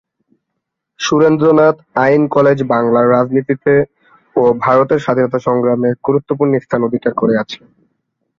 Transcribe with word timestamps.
সুরেন্দ্রনাথ 0.99 1.75
আইন 2.03 2.21
কলেজ 2.27 2.57
বাংলার 2.71 3.05
রাজনীতিতে 3.09 3.73
ও 4.35 4.43
ভারতের 4.63 4.99
স্বাধীনতা 4.99 5.39
সংগ্রামে 5.47 5.89
গুরুত্বপূর্ণ 6.07 6.53
স্থান 6.59 6.81
অধিকার 6.85 7.13
করে 7.15 7.33
আছে। 7.37 7.59